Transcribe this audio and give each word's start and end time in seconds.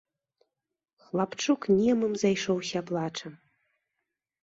Хлапчук 1.03 1.61
немым 1.83 2.13
зайшоўся 2.25 2.79
плачам. 2.91 3.33